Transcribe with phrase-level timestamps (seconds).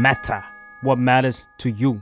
[0.00, 0.42] matter
[0.80, 2.00] what matters to you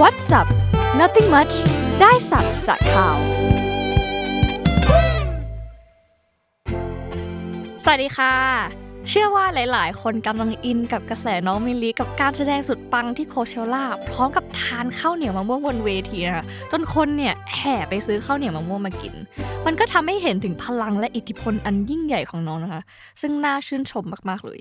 [0.00, 0.48] What's up
[1.00, 1.52] Nothing much
[2.00, 3.18] ได้สับจากข่าว
[7.84, 19.13] สวัสดีค่ะ เชื่อว่าหลาย ๆ คนกำลังอินกับกระแสน้องมิลลีกับการแสดงสุดปังที่โคเชล่าพร้อมกับทานข้าวเหนียวมะม่วงบนเวทีนะคะจนคนเนี่ยแห่ไปซื้อข้าวเหนียวมะม่วงมากิน
[19.65, 22.81] มันก็ทำให้เห็นถึงพลังและอิทธิพลอันยิ่งใหญ่ของน้องนะคะ
[23.21, 24.59] ซึ่งน่าชื่นชมมาก ๆ เลย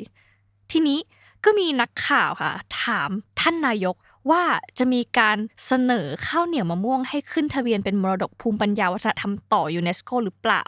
[0.70, 0.98] ทีนี้
[1.44, 2.52] ก็มีนักข่าวค่ะ
[2.82, 3.96] ถามท่านนายก
[4.30, 4.42] ว่า
[4.78, 10.64] จะมีการเสนอข้าวเหนียวมะม่วงให้ขึ้นทะเบียนเป็นมรดกภูมิปัญญาวัฒนธรรมต่อยูเนสโกหรือเปล่า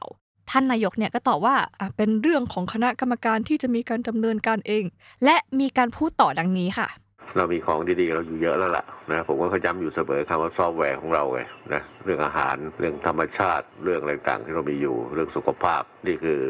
[0.51, 4.85] ท่านนายกเนี่ยก็ตอบว่าอะเป็นเรื่องของคณะกรรมการที่จะมีการดำเนินการเอง
[5.25, 6.89] และมีการพูดต่อดังนี้ค่ะ
[7.37, 11.41] เรามีของดีๆเราอยู่เยอะแล้วล่ะนะผมก็ย้ำอยู่เสมอคำว่าซอฟต์แวร์ของเราไง
[11.73, 16.41] นะเรื่องอาหารเรื่องธรรมชาติเรื่องอะไรต่างๆที่เรามีอยู่เรื่องสุขภาพนี่คือ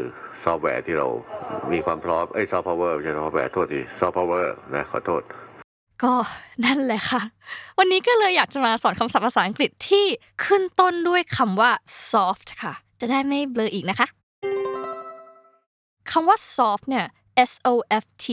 [0.44, 1.08] ซอฟต์แวร์ที่เรา
[1.72, 5.22] มีความพร้อมไอ้ซอฟต์พาวเวอร์ไม่ใช่ซอฟต์แวร์โทษทีซอฟต์พาวเวอร์นะขอโทษ
[6.02, 6.14] ก็
[6.64, 7.22] นั่นแหละค่ะ
[7.78, 10.06] วันนี้ก็เลยอยากจะมาสอนคำศัพท์ภาษาอังกฤษที่
[10.44, 11.70] ขึ้นต้นด้วยคำว่า
[12.10, 12.74] soft ค่ะ
[13.04, 14.08] จะได้ไม่เบลออีกนะคะ
[16.10, 17.06] คำว่า soft เนี่ย
[17.50, 18.26] S O F T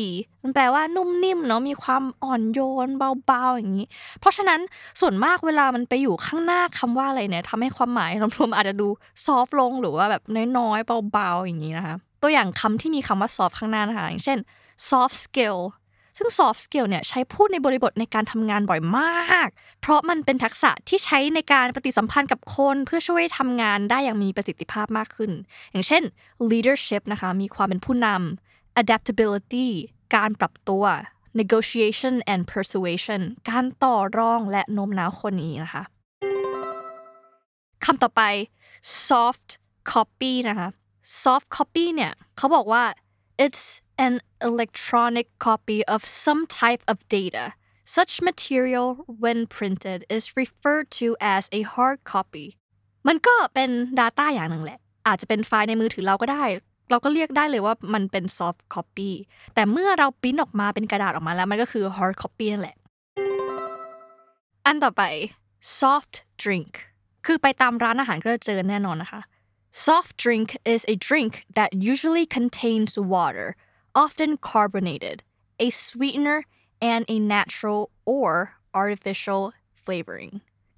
[0.43, 2.89] มันแปลว่านุ่มนิ่มเนาะมีความอ่อนโยน
[3.25, 3.87] เบาๆอย่างนี้
[4.19, 4.59] เพราะฉะนั้น
[4.99, 8.87] ส่วนมากเวลามันไปอยู่ข้างหน้าคำว่าอะไรเนี่ยทำให้ความหมายรวมๆอาจจะดู
[9.25, 10.23] soft ลงหรือว่าแบบ
[10.57, 14.39] น้อยๆเบาๆอย่างนี้นะคะตัวอย่างคำที่มีคำว่า soft ข้างหน้านะคะอย่างเช่น
[14.89, 15.57] soft skill
[16.21, 19.49] ซึ่ง soft skill เนี่ยใช้พูดในบริบทในการทำงานบ่อยมาก
[19.81, 25.31] เพราะมันเป็นทักษะที่ใช้ในการปฏิสัมพันธ์กับคนเพื่อช่วยทำงานได้อย่างมีประสิทธิภาพมากขึ้น
[25.71, 26.03] อย่างเช่น
[26.51, 29.67] leadership นะคะมีความเป็นผู้นำ adaptability
[30.15, 30.83] การปรับตัว
[31.39, 35.83] negotiation and persuasion การต่อรองและโน้มน้าวคนนี้นะคะ
[37.85, 38.21] คำต่อไป
[39.07, 39.49] soft
[39.91, 40.67] copy นะคะ
[41.23, 42.83] soft copy เนี่ยเขาบอกว่า
[43.45, 43.63] it's
[44.06, 44.14] an
[44.50, 47.44] electronic copy of some type of data
[47.96, 48.88] such material
[49.22, 52.46] when printed is referred to as a hard copy
[53.08, 53.70] มันก็เป็น
[54.00, 56.44] Data อย่างหนึ่งแหละ อาจจะเป็นไฟล์ในมือถือเราก็ได้
[56.90, 59.10] เราก็เรียกได้เลยว่ามันเป็น soft copy
[59.54, 62.76] แต่เมื่อเราปริ้นออกมาเป็นกระดาษออกมาแล้วมันก็คือ hard copy นั่นแหละ
[64.66, 65.02] อันต่อไป
[65.80, 66.72] soft drink
[67.26, 69.22] คือไปตามร้านอาหารก็จะเจอแน่นอนนะคะ
[69.76, 73.56] Soft drink is a drink that usually contains water,
[73.95, 75.23] often carbonated,
[75.59, 76.45] a sweetener,
[76.81, 79.53] and a natural or artificial
[79.83, 80.31] flavoring.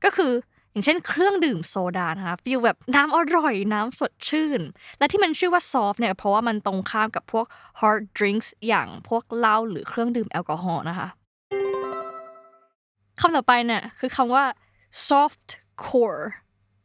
[0.03, 0.33] ก็คือ
[0.71, 4.61] อย่างเช่นเครื่องดื่มโซดานะคะฟีลแบบน้ำอร่อยน้ำสดชื่น
[4.97, 7.45] และที่มันชื่อว่า soft เนี่ยเพราะว่ามันตรงข้ามกับพวก
[7.79, 11.07] hard drinks อย่างพวกเหล้าหรือเครื่องดื่มแอลกอฮอล์นะคะ
[13.19, 14.45] คำต่อไปเนี่ยคือคำว่า
[15.09, 15.49] soft
[15.85, 16.23] core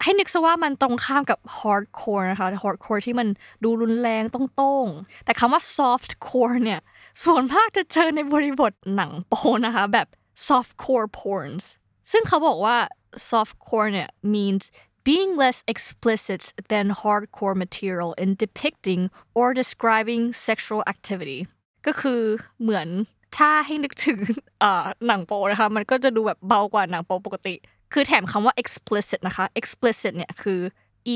[0.08, 3.28] ให้นึกซะว่ามันตรงข้ามกับ hardcore นะคะ hardcore ที่มัน
[3.64, 6.80] ดูรุนแรงต้องโต้งๆแต่คำว่า soft core เนี่ย
[7.24, 9.34] ส่วนมากจะเจอในบริบทหนังโป
[9.66, 10.08] นะคะแบบ
[10.48, 11.64] soft core porns
[12.10, 12.76] ซึ่งเขาบอกว่า
[13.30, 14.64] soft core เนี่ย means
[15.06, 19.02] being less explicit than hardcore material in depicting
[19.38, 21.38] or describing sexual activity
[21.86, 22.20] ก็คือ
[22.60, 22.88] เหมือน
[23.36, 24.18] ถ้าให้นึกถึง
[25.06, 27.54] หนังโปนะคะมันก็จะดูแบบเบากว่าหนังโปปกติ
[27.92, 30.60] คือแถมคำว่า explicit นะคะ explicit เนี่ยคือ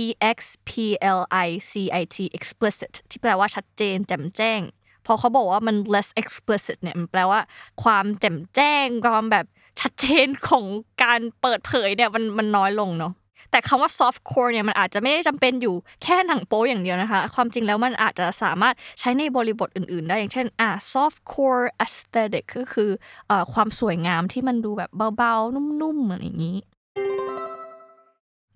[0.01, 0.03] e
[0.37, 0.39] x
[0.69, 0.71] p
[1.19, 4.61] l i c i t explicit ที่แปลว่าชัดเจนแจ่มแจ้ง
[5.07, 7.41] พอเขาบอกว่ามัน less explicit เนี่ยมันแปลว่า
[7.83, 9.47] ความแจ่มแจ้งความแบบ
[9.81, 10.65] ชัดเจนของ
[11.05, 13.13] การเปิดเผยเนี่ยมันมันน้อยลงเนาะ
[13.51, 22.91] แต่คำว่า soft core เนี่ยมันอาจจะไม่ได้จำเป็นอยู่แค่หนังโป๊อย่างเดียวนะคะ ความจริงแล้วมันอาจจะสามารถใช้ในบริบทอื่น ๆ ได้อย่างเช่นอ่า soft core aesthetic ก็คือ
[23.29, 26.57] เอ่อความสวยงามที่มันดูแบบเบา ๆ นุ่ม ๆ เหมือนอย่างนี้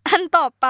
[0.06, 0.66] อันต่อไป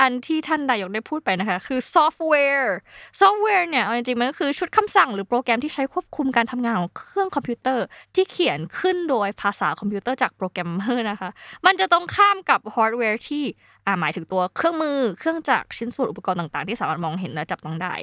[0.00, 2.76] อันที่ท่านนายกได้พูดไปนะคะ คือซอฟต์แวร์
[3.20, 7.84] ซอฟต์แวร์เนี่ยเอาจริงๆมันก็คือชุดคำสั่งหรือโปรแกรมที่ใช้ควบคุมการทำงานของเครื่องคอมพิวเตอร์
[8.14, 11.30] ที่เขียนขึ้นโดยภาษาคอมพิวเตอร์จากโปรแกรมเมอร์นะคะ
[11.66, 13.44] มันจะตรงข้ามกับฮาร์ดแวร์ที่
[13.86, 17.94] อ่าหมายถึงตัวเครื่องมือเครื่องจักรชิ้นส่วนอุปกรณ์ต่างๆ ที่สามารถมองเห็นและจับต้องได้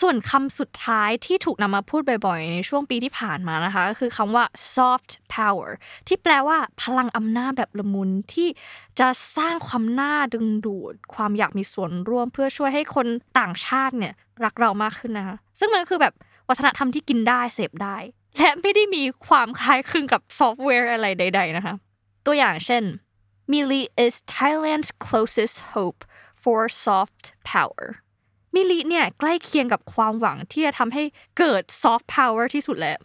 [0.00, 4.44] ส่วนคำสุดท้ายที่ถูกนำมาพูดบ่อยๆ ในช่วงปีที่ผ่านมานะคะก็คือคำว่า
[4.74, 5.70] soft power
[6.06, 8.48] ที่แปลว่าพลังอำนาจแบบละมุนที่
[9.00, 13.06] จะสร้างความน่าดึงดูด ความอยากมีส่วนร่วมเพื่อช่วยให้คน
[13.38, 14.14] ต่างชาติเนี่ย
[14.44, 16.14] รักเรามากขึ้นนะคะซึ่งมันคือแบบ
[16.48, 17.96] วัฒนธรรมที่กินได้เสพได้
[18.38, 21.74] และไม่ได้มีความคล้ายคลึงกับซอฟต์แวร์อะไรใด ๆ นะคะ
[22.26, 22.84] ตัวอย่างเช่น
[23.50, 26.00] Mili is Thailand's closest hope
[26.42, 27.84] for soft power
[28.54, 31.02] มิลิเนี่ยใกล้เคียงกับความหวังที่จะทำให้
[31.38, 32.98] เกิดซอฟต์พาวเวอร์ที่สุดแล้ว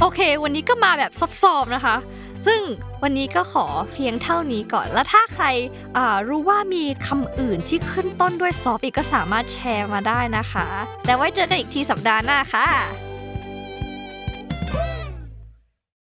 [0.00, 1.12] โอเค วันนี้ก็มาแบบ
[1.42, 1.96] ซอบๆนะคะ
[2.46, 2.60] ซึ่ง
[3.02, 5.44] วันนี้ก็ขอเพียงเท่านี้ก่อน แล้วถ้าใคร
[6.28, 10.66] รู้ว่ามีคำอื่นที่ขึ้นต้นด้วยซอฟอีกก็สามารถแชร์มาได้นะคะ
[11.04, 13.03] แต่ไว้เจอกันอีกทีสัปดาห์หน้าค่ะ